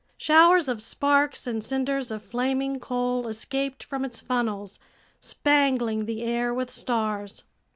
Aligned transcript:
Showers 0.17 0.67
of 0.67 0.81
sparks 0.81 1.45
and 1.45 1.63
cinders 1.63 2.09
of 2.09 2.23
flaming 2.23 2.79
coal 2.79 3.27
escaped 3.27 3.83
from 3.83 4.03
its 4.03 4.19
funnels, 4.19 4.79
spangling 5.19 6.05
the 6.07 6.23
air 6.23 6.51
with 6.55 6.71
stars. 6.71 7.43